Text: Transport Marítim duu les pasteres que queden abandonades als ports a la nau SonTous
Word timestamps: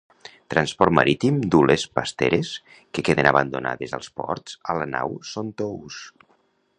Transport 0.51 0.93
Marítim 0.99 1.35
duu 1.55 1.65
les 1.71 1.83
pasteres 1.99 2.53
que 2.95 3.05
queden 3.11 3.31
abandonades 3.33 3.95
als 3.99 4.11
ports 4.23 4.57
a 4.75 4.79
la 4.81 4.89
nau 4.97 5.17
SonTous 5.35 6.01